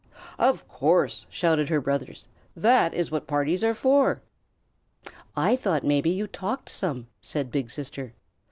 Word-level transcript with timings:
"Of 0.39 0.67
course," 0.67 1.27
shouted 1.29 1.69
her 1.69 1.79
brothers. 1.79 2.27
"That 2.55 2.91
is 2.95 3.11
what 3.11 3.27
parties 3.27 3.63
are 3.63 3.75
for." 3.75 4.23
"I 5.37 5.55
thought 5.55 5.83
maybe 5.83 6.09
you 6.09 6.25
talked 6.25 6.69
some," 6.69 7.05
said 7.21 7.51
Big 7.51 7.69
Sister. 7.69 8.15